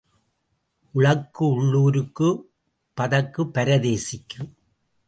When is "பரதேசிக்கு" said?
3.53-4.41